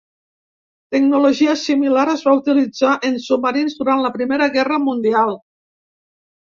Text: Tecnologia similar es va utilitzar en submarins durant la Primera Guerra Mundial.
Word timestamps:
Tecnologia 0.95 1.53
similar 1.65 2.07
es 2.15 2.25
va 2.29 2.35
utilitzar 2.39 2.97
en 3.11 3.21
submarins 3.29 3.79
durant 3.83 4.03
la 4.07 4.13
Primera 4.19 4.53
Guerra 4.59 4.83
Mundial. 4.89 5.41